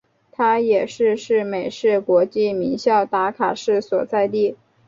[0.31, 4.57] 它也是是美式国际名校达卡市所在地。